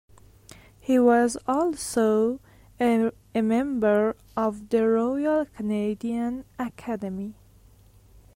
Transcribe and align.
He 0.79 0.97
was 0.97 1.37
also 1.47 2.39
a 2.79 3.05
member 3.35 4.15
of 4.35 4.67
the 4.69 4.87
Royal 4.89 5.45
Canadian 5.45 6.43
Academy. 6.57 7.35